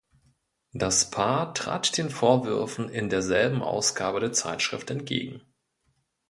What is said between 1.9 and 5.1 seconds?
den Vorwürfen in derselben Ausgabe der Zeitschrift